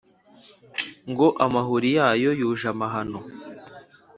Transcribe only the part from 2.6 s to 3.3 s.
amahano